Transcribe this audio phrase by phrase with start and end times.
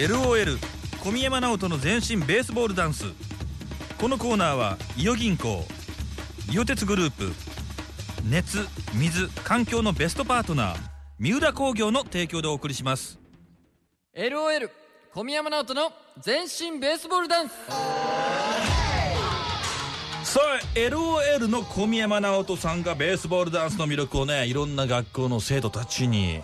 [0.00, 0.56] LOL
[1.04, 3.04] 小宮山直人の全身ベースボールダンス。
[3.98, 5.66] このコーナーは伊予銀行
[6.50, 7.30] 伊予鉄グループ
[8.26, 10.78] 熱水環境のベストパートナー
[11.18, 13.18] 三浦工業の提供でお送りします。
[14.16, 14.70] LOL
[15.12, 17.52] 小宮山直人の全身ベースボールダンス。
[20.24, 26.40] さあ LOL の小宮山直人さんがベースボールダンスの魅力をねいろんな学校の生徒たちに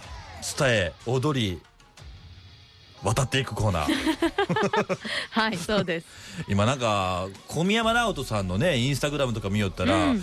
[0.59, 1.63] 伝え踊り
[3.03, 4.99] 渡っていくコーナー。
[5.31, 6.07] はいそうです。
[6.49, 10.23] 今なんか小宮山直人さんのねインスタグラムとか見よったら、うん。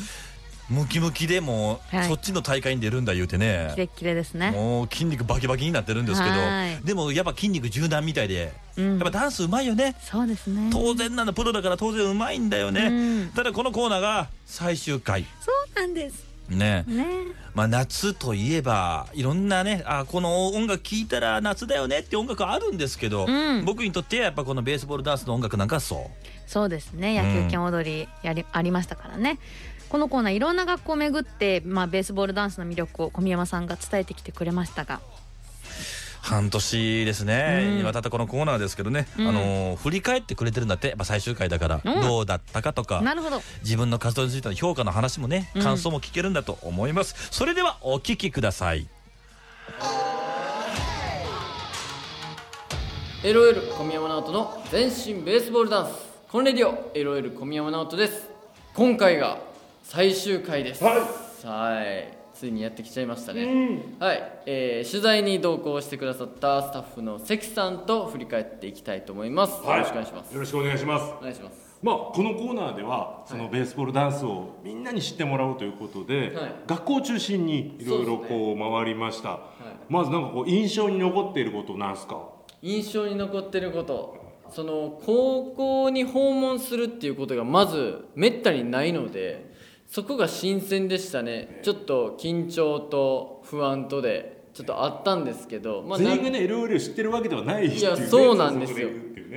[0.70, 2.08] ムキムキでもう、はい。
[2.08, 3.70] そっちの大会に出るんだ言うてね。
[3.74, 4.52] キレッキレですね。
[4.52, 6.86] もう筋肉バキバキになってるんですけどはい。
[6.86, 8.90] でもやっぱ筋肉柔軟みたいで、うん。
[8.92, 9.96] やっぱダンスうまいよね。
[10.02, 10.70] そうですね。
[10.72, 13.32] 当然なんだプロだから当然うまいんだよね、うん。
[13.36, 15.26] ただこのコーナーが最終回。
[15.42, 16.84] そうなんですね。
[16.88, 17.06] ね。
[17.54, 23.66] まあ夏といえばいろんなねあこの音楽聴いたら夏だよねって音楽あるんですけど、うん。
[23.66, 26.30] 僕にとってはやっぱこのベースボールダンスの音楽なんかはそう。
[26.48, 27.22] そうですね。
[27.22, 29.40] 野球拳踊りやり、ありましたからね。
[29.94, 35.02] このコーナーいろんな学校を巡って、まあ、ベースボールダンスの魅力を小宮山さんが伝えてきてくれましたが
[36.24, 37.78] 半年ですね、うん。
[37.80, 39.28] にわたったこのコーナーですけどね、うん。
[39.28, 40.88] あのー振り返ってくれてるんだって。
[40.88, 42.02] やっぱ最終回だから、うん。
[42.02, 43.02] どうだったかとか。
[43.02, 43.42] なるほど。
[43.62, 45.62] 自分の活動についての評価の話もねうん。
[45.62, 48.88] 感想も聞けるんだと思います、それではお聞きください。
[53.24, 55.92] LOL 小宮山直人の全身ベースボールダンス。
[56.30, 58.30] コンレディオ LOL 小宮山直人です。
[58.74, 59.40] 今回が
[59.84, 60.84] 最終回です。
[60.84, 63.46] はいついにやってきちゃいましたね、
[64.00, 70.34] はい、えー取材に同行してくださったスタッフの関さんと振り返っていきたいと思います、よろしくお願いします。
[70.34, 71.14] よろしくお願いします。
[71.20, 71.74] お願いします。
[71.82, 76.56] まあ、このコーナーではそのベースボールダンスをみんなに知ってもらおうということで、はい。
[76.66, 79.40] 学校を中心にいろいろこう回りました、
[79.90, 82.30] まずなんかこう印象に残っていることなんすか？
[82.62, 84.22] 印象に残ってること。
[84.50, 89.53] その高校に訪問するっていうことがまずめったにないので
[89.94, 91.60] そこが新鮮でしたね。
[91.62, 98.90] ちょっと緊張と不安とでちょっとあったんですけど、まあ、全員がね LOL を知ってるわけではないっていう、ね、いやそうなんですよ。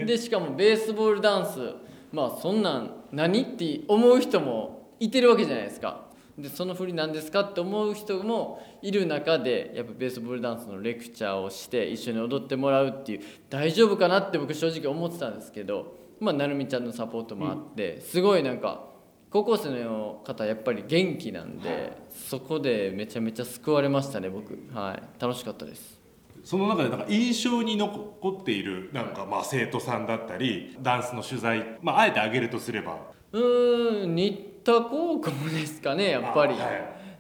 [0.07, 1.75] でしかもベースボールダンス
[2.11, 6.07] まあそんなん何って思う人もいてるわけじゃないですか。
[6.39, 18.96] でその振りなんですかって思う人もいる中でやっぱベースボールダンスのレクチャーをして一緒に踊ってもらうっていう大丈夫かなって僕正直思ってたんですけどまあなるみちゃんのサポートもあって、すごいなんか
[19.37, 24.59] 高校生の方やっぱり元気なんでそこでめちゃめちゃ救われましたね僕。
[24.73, 25.03] はい。
[25.21, 26.01] 楽しかったです。
[26.43, 32.99] その中でなんか印象に残っているなんかまあ生徒さんだったりダンスの取材、まあ、あえて挙げるとすれば。
[33.33, 36.71] うーん新田高校ですかねやっぱり、あは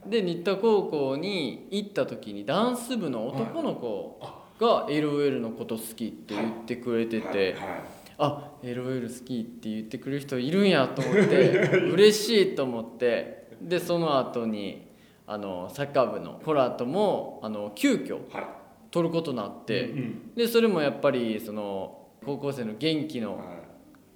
[0.06, 0.08] い。
[0.08, 4.18] で新田高校に行った時にダンス部の男の子
[4.58, 11.50] が LOL のこと好きって言ってくれてて、はいあ LOL 好きって言ってくれる人いるんやと思って
[11.92, 14.86] 嬉しいと思ってでその後に
[15.26, 18.44] あのサッカー部のコラともあの急遽はい
[18.90, 23.46] 取ることになって、うんでそれもやっぱりその高校生の元気のはい。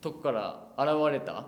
[0.01, 1.45] とこから現れた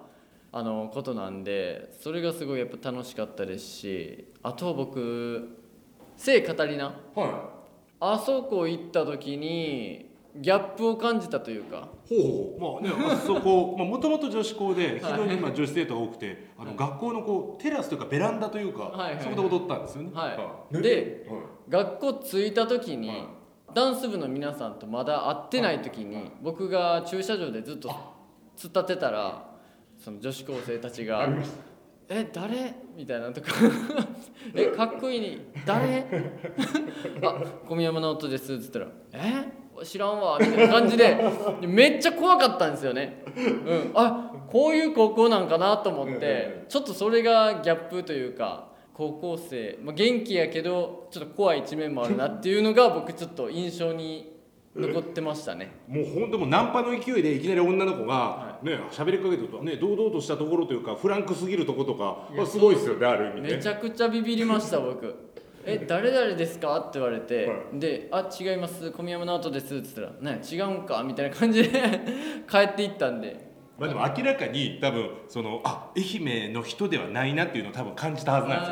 [0.52, 5.56] あのことなんでそれがすごいやっぱ楽しかったですしあと僕
[6.16, 6.94] 聖カタリナ。
[7.14, 7.50] は
[8.00, 11.88] あそこ行った時にギャップを感じたというか。
[12.08, 12.82] い、ほうほう。
[12.82, 20.10] まあねあそこもともと女子校で非常にまあ女子生徒が多くてあの学校のこうテラスというかベランダというか、はいはいそこで踊ったんですよね。
[20.14, 20.74] はい。
[20.74, 21.40] ねではい。
[21.68, 23.18] 学校着いた時に、はい。
[23.74, 27.96] ダンス部の皆さんとまだ会ってない時に、僕が駐車場でずっと突っ
[28.56, 29.50] 立ってたら
[29.98, 31.28] その女子高生たちが
[32.08, 33.52] 「え誰?」みたいなとか
[34.54, 35.20] 「えかっこいい。
[35.20, 36.04] に誰?
[37.22, 39.61] 」あ小宮山直人です」っつったら「え？
[39.84, 41.18] 知らんわ」みたいな感じで
[41.62, 43.22] めっちゃ怖かったんですよね。
[43.36, 54.32] うん、あこういう高校なんかなと思ってちょっとそれがギャップというか高校生、まあ、元気やけどちょっと怖い一面もあるなっていうのが僕ちょっと印象に
[54.74, 55.70] 残ってましたね。
[55.86, 63.56] もう本当もうナンパの勢いでいきなり女の子がはね喋りかけてるとね堂々としたところというかフランクすぎるところとかまあすごいですよねある意味ね。
[63.56, 65.31] めちゃくちゃビビりました僕
[65.64, 68.90] え誰々ですか?」って言われて、はで「あ違います。
[68.90, 71.70] 小宮山直人です」っつったら「ね違うんか」みたいな感じで
[72.50, 73.50] 帰っていったんで。
[73.78, 76.04] まあでも明らかに多分そのあ愛
[76.46, 78.66] 媛の人ではないなっていうのを多分感じたはずなんで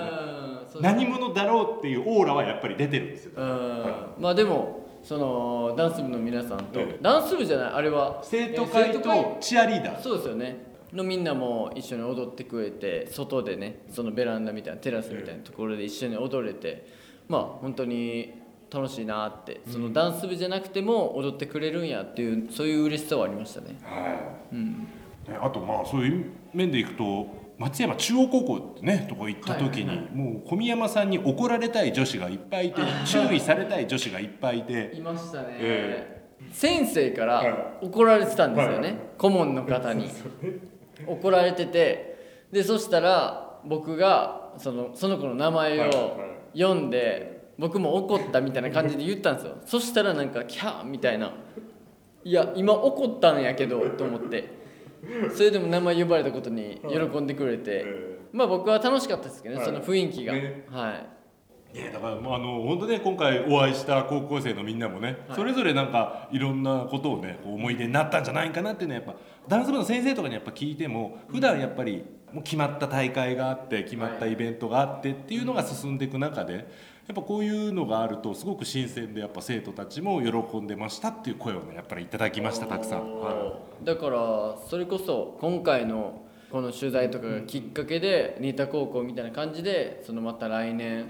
[0.71, 0.89] すよね。
[0.89, 3.85] 何者だろうっていうオーラはやっぱり出てるんですようん。
[4.19, 6.99] まあでもそのダンス部の皆さんと、ええ。
[7.01, 7.73] ダンス部じゃない？
[7.75, 8.21] あれは。
[8.23, 10.01] 生徒会とチアリーダー。
[10.01, 16.87] そうですよねのみんなも一緒に踊ってくれて外でねそのベランダみたいなテラスみたいなところで一緒に踊れて
[17.29, 18.41] まあ本当に
[18.73, 23.77] 楽しいなってそのダンス部じゃなくても踊ってくれるんやっていうそういう嬉しさはありましたね。
[24.53, 24.89] うん。
[25.29, 27.27] ねあとまあそういう面でいくと
[27.59, 34.93] 松山中央高校ってねとこ行った時に、はいはいもう小宮山さんに怒られたい女子がいっぱいいて 注意されたい女子がいっぱいいて。
[34.95, 36.21] いましたね、え
[36.53, 38.97] 先生から怒られてたんですよね、はい。
[39.19, 40.09] 顧問の方に
[41.07, 42.17] 怒られてて
[42.53, 46.21] でそしたら僕がそのその子の名前はいを
[46.55, 49.57] 読んで僕も怒ったみたいな感じで言ったんですよ。
[49.67, 51.33] そしたらなんかキャーみたいな。
[52.23, 54.59] いや今怒ったんやけどと思って。
[55.33, 57.85] それでも名前呼ばれたことに喜んでくれて。
[58.33, 59.67] まあ僕は楽しかったですけどね、はい。
[59.67, 60.65] その雰囲気が、ね。
[60.71, 60.95] は
[61.75, 61.77] い。
[61.77, 65.37] ね、だからもうあの本当ね今回お会いした高校生のみんなもね、はい。
[65.37, 76.61] それぞれなんかいろんなことをね思い出になったんじゃないかなっていうのはやっぱダンス部の先生とかにやっぱ聞いても普段やっぱりもう決まった大会があって決まったイベントがあってっていうのが進んでいく中でや
[77.13, 83.21] っぱこういうのがあるとすごく新鮮でやっぱ生徒たちも喜んでましたっていう声をねやっぱりいただきましたたくさん。
[83.21, 86.23] はだからそれこそ今回の
[86.53, 91.09] この取材とかがきっかけで新田高校みたいな感じでそのまた来年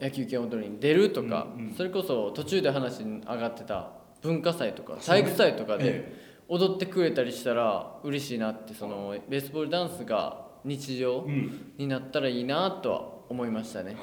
[0.00, 3.90] 野球拳踊りに出るとかそれこそ途中で話に上がってた
[4.22, 11.72] 文化祭とか体育祭とかで踊ってくれたりしたら嬉しいなってそのベースボールダンスが日常うん。
[11.78, 13.96] になったらいいなとは思いましたね。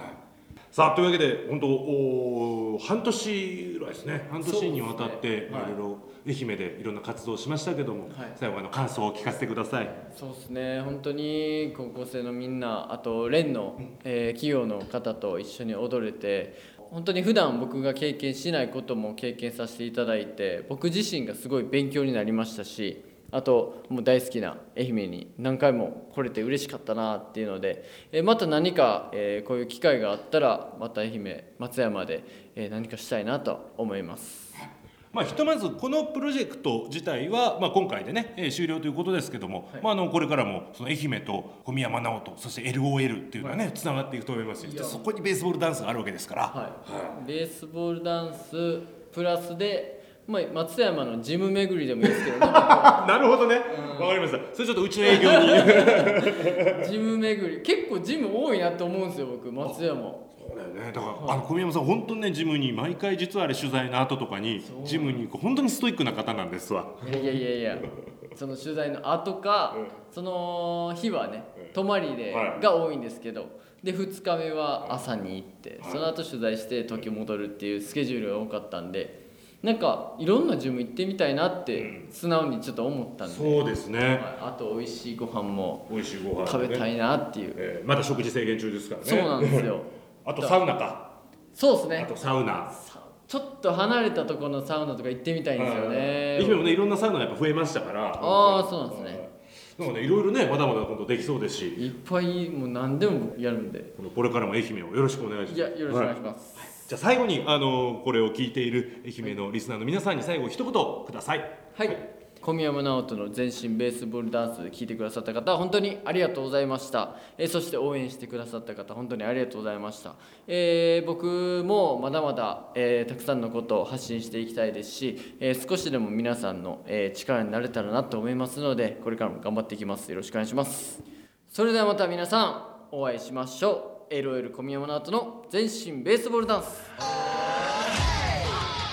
[0.72, 4.28] さあというわけで本当おー半年ぐらいですね。
[4.30, 5.50] 半年にわたってね。
[5.52, 5.72] はい。
[5.72, 5.98] ろいろ
[6.28, 8.32] 愛媛でいろんな活動をしましたけども、はい。
[8.36, 9.90] 最後あの感想を聞かせてください。
[10.16, 10.82] そうですね。
[10.82, 16.56] 本当に高校生のみんなあと連の、えー企業の方と一緒に踊れて
[16.92, 32.24] 本当に普段僕が経験しないことも経験させていただいて僕自身がすごい勉強になりましたしあともう大好きな愛媛に何回も来れて嬉しかったなっていうので、えまた何か、えこういう機会があったらまた愛媛松山で、
[32.56, 34.79] え何かしたいなと思います。
[35.12, 44.72] まあ、ひとまずこのプロジェクト自体は、まあ、今回でね、えー終了ということですけども、まあ、あのこれからもその愛媛と小宮山直人そして LOL っていうのはねつながっていくと思いますよ。
[44.72, 44.84] いや。
[44.84, 52.46] そこにベースボールダンスがあるわけですから、はい、ベースボールダンスプラスで、まあ、松山のジム巡りでもいいですけどね。
[52.52, 53.56] なるほどね。
[54.00, 54.40] わ、かりました。
[54.54, 56.86] それちょっとうちの営業に。
[56.88, 57.62] ジム巡り。
[57.62, 59.52] 結構ジム多いなって思うんですよ僕。
[59.52, 60.29] 松山
[60.60, 60.92] だよね。
[60.94, 66.86] だから、あの小宮山さん本当にねジムに毎回実はあれ取材の後とかにジムに行く本当にストイックな方なんですわ。
[67.08, 67.78] いやいやいやいや。
[68.36, 69.76] その取材の後か、
[70.12, 72.62] その日はね泊まりで、はい。
[72.62, 73.48] が多いんですけど
[73.84, 79.30] で2日目は朝に行って、その後取材して東京戻るっていうスケジュールが多かったんで
[79.62, 84.00] なんかいろんなジム行ってみたいなって素直にちょっと思ったんで、そうですね。
[84.00, 84.20] はい。
[84.42, 89.08] あと美味しいご飯も美味しいご飯、ね、食べたいなっていう、えーまだ食事制限中ですからね。
[89.08, 89.82] そうなんですよ
[90.30, 91.10] あとサウナか。
[91.54, 91.98] そうですね。
[92.06, 92.72] あとサウナ。
[92.72, 96.40] さちょっと離れたところのサウナとか行ってみたいんですよね。
[96.40, 98.08] 愛媛もねいろんなサウナやっぱ増えましたから。
[98.08, 99.30] ああそうなんですね。
[99.78, 99.88] なん。
[99.90, 101.68] かねいろいろねまだまだ本当できそうですし。
[101.68, 103.94] いっぱいもう何でもやるんで。
[104.16, 105.60] これからも愛媛をよろしくお願いします。
[105.60, 106.56] いやよろしくお願いしはます、
[106.88, 111.40] じゃあ最後にあのこれを聞いている愛媛のリスナーの皆さんに最後一言ください。
[111.76, 112.10] はい、
[112.42, 120.16] 小宮山直人の全身ベースボールダンス聞いてくださった方本当にありがとうございました、えそして応援してくださった方本当にありがとうございました、
[120.48, 130.10] えー僕もまだまだ、えーたくさんのことを発信していきたいですし、えー少しでも皆さんの、え力になれたらなと思いますのでこれからも頑張っていきます。
[130.10, 131.04] よろしくお願いします。
[131.50, 132.44] それではまた皆さ
[132.92, 134.14] んお会いしましょう。
[134.14, 137.19] LOL 小宮山直人の全身ベースボールダンス。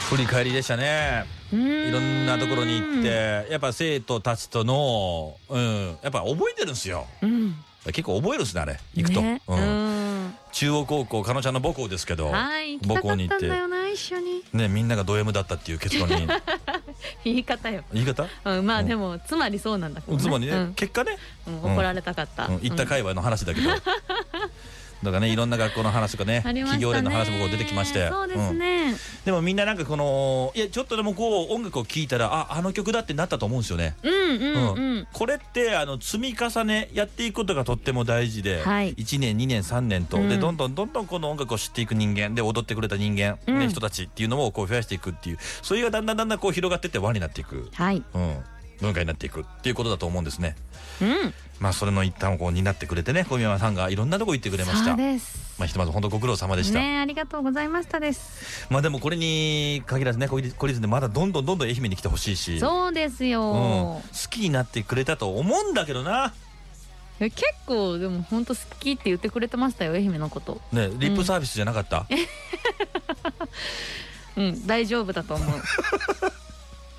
[0.09, 1.25] 振り返りでしたね。
[1.53, 5.99] いろんなところに行ってやっぱ生徒たちとのうん。
[6.03, 7.07] やっぱ覚えてるんですよ。
[7.23, 7.57] うん。
[7.87, 8.79] 結構覚えるんですねあれ。
[8.95, 9.43] 行くと、ね。
[9.49, 10.27] ううん。
[10.29, 14.43] ん中央高校彼女ちゃんの母校ですけどはい行きたかったんだよな一緒に。
[14.53, 16.27] ねみんながド M だったっていう結論に。
[17.25, 17.83] 言い方よ。
[17.93, 18.27] 言い方？
[18.45, 20.23] うんまあでもつまりそうなんだけどね。
[20.23, 20.75] つまりね、うん。
[20.75, 22.47] 結果ね、うん怒られたかった。
[22.47, 23.71] うん、行った界隈の話だけど、
[25.03, 26.43] だからねいろんな学校の話とかねね。
[26.43, 28.09] 企業連の話もこう出てきまして。
[28.09, 28.59] そうですん。
[28.59, 33.97] ねでもみんななんかこのいやちょっとでもこう音楽を聴いたらああの曲だってなったと思うんですよね。
[34.03, 35.09] うんうんうん。
[35.13, 38.95] これってあの積み重ねやっていくことがとっても大事で、はい。
[38.95, 40.29] 1年2年3年と、うん。
[40.29, 43.59] でどんどんどんどんこの音楽を知っていく人間で踊ってくれた人間、うん。
[43.59, 48.03] ね、人たちっていうのをこう増やしていくっていうそれがだんだんだんだんこう広がっていって輪になっていく、はい。
[48.15, 48.45] うん、
[48.81, 50.57] 文化になっていくっていうことだと思うんですね。
[51.01, 51.35] うん。
[51.61, 54.97] まあそれの一端をこう担ってくれてね小宮山さんがいろんなとこ行ってくれました。
[54.97, 58.67] まあひとまず本当ご苦労様でした、ねありがとうございましたです。
[58.71, 62.61] まあでもこれに限らずねコリコリズンでまだどんどんどんどん愛媛に来てほしいし。
[62.61, 66.35] そうですうん、よ好きになってくれたと思うんだけどな。
[67.19, 70.61] え結構でも本当好きって言ってくれてましたよ愛媛のこと。
[70.73, 72.07] ねリップサービスじゃなかった、
[74.37, 75.63] うん 大丈夫だと思う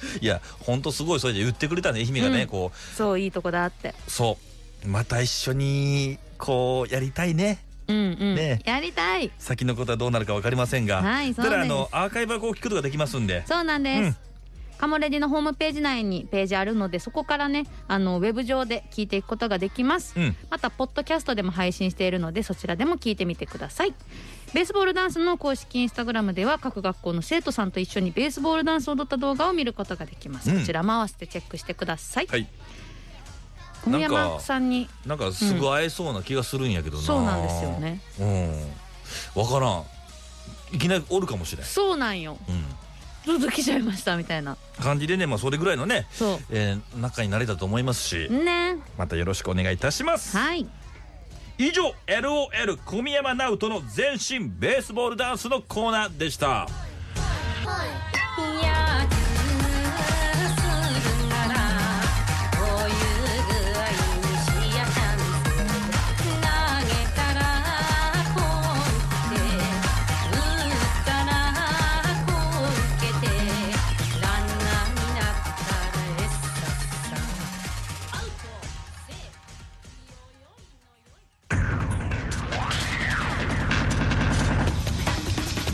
[0.22, 2.48] いや本当すごいそれで言ってくれたね愛媛がね、うん。
[2.48, 3.90] こそういいとこだって。
[3.90, 4.38] うそ
[4.86, 4.88] う。
[4.88, 7.64] また一緒にこうやりたいね。
[7.88, 8.00] うんう
[8.34, 8.62] ん、ね。
[8.66, 9.32] やりたい。
[9.40, 11.50] 先のことはどうなるか分かりませんが、はいそうです。
[11.50, 13.44] ただあのアーカイブはこう聞くことができますんで。
[13.48, 14.27] そうなんです、うん
[14.78, 20.36] カモレディのホームページ内にページあるのでそこからねあのウェブ上で聞いていくことができます、うん。
[20.50, 23.94] またポッドキャストでも配信しているのでそちらでも聞いてみてください。
[24.54, 30.60] ベースボールダンスの公式インスタグラムでは各学校の生徒さんと一緒にベースボールダンスを踊った動画を見ることができます、うん。
[30.60, 32.48] こちらも合わせてチェックしてください、はい。
[33.84, 38.02] 小山さんになんかすぐ会えそうな気がするんやけどな、そうなんですよね。
[38.20, 38.24] う
[39.42, 39.44] ん。
[39.44, 39.84] 分からん。
[40.74, 42.38] いきなりおるかもしれん、そうなんよ。
[42.50, 42.66] うん、
[43.28, 44.58] ずっと来ちゃいましたみたいな。
[44.82, 48.78] 感じでねまあそれぐらいのね、そえー仲になれたと思いますしうね。
[48.98, 50.38] またよろしくお願いいたします。
[50.38, 50.66] はい。
[51.60, 56.68] 以上 LOL 小宮山直人の全身ベースボールダンスのコーナーでした「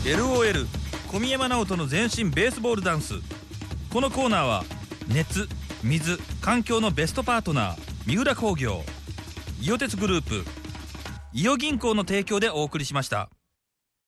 [0.04, 0.66] LOL
[1.10, 3.14] 小宮山直人の全身ベースボールダンス」
[3.90, 4.64] このコーナーは
[5.08, 5.48] 熱
[5.82, 8.84] 水環境のベストパートナー三浦工業
[9.62, 10.44] 伊予鉄グループ
[11.32, 13.30] 伊予銀行の提供でお送りしました。